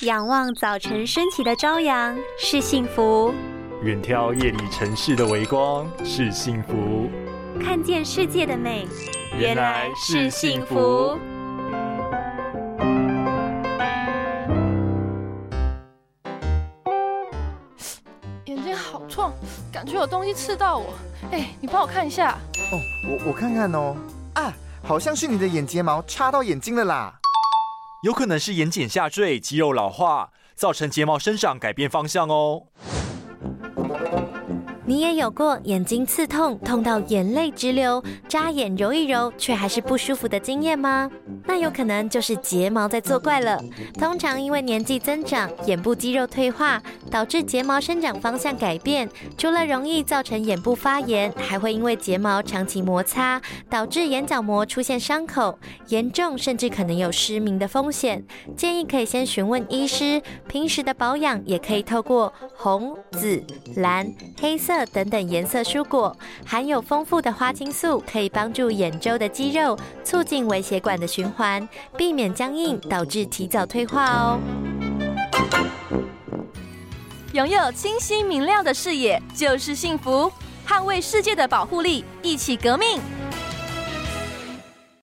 [0.00, 3.32] 仰望早晨升起的朝阳是幸福，
[3.82, 7.08] 远眺夜里城市的微光是幸福，
[7.62, 8.88] 看见世界的美
[9.38, 11.16] 原来是幸福。
[18.46, 19.32] 眼睛好痛，
[19.72, 20.92] 感觉有东西刺到我。
[21.30, 22.32] 哎，你帮我看一下。
[22.32, 23.96] 哦，我我看看哦。
[24.34, 27.14] 啊，好像是你的眼睫毛插到眼睛了啦。
[28.04, 32.64] 有可能是眼睑下坠、肌肉老化，造成睫毛生长改变方向哦。
[34.86, 41.10] 你也有过眼睛刺痛，痛到眼泪直流，眨眼揉一揉却还是不舒服的经验吗？
[41.46, 43.58] 那有可能就是睫毛在作怪了。
[43.98, 49.08] 通常因为年纪增长，眼部肌肉退化，导致睫毛生长方向改变。
[49.38, 53.40] 除了容易造成眼部发炎，还会因为睫毛长期摩擦，
[53.70, 58.22] 导致眼角膜出现伤口，严重甚至可能有失明的风险。
[58.54, 60.20] 建议可以先询问医师。
[60.46, 63.42] 平时的保养也可以透过红、紫、
[63.76, 64.73] 蓝、黑色。
[64.86, 74.40] 等等颜色蔬果含有丰富的花青素，可以帮助眼周的肌肉，促进微血管的循环，避免僵硬导致提早退化哦。
[77.34, 80.32] 拥有清晰明亮的视野就是幸福，
[80.66, 83.00] 捍卫世界的保护力，一起革命。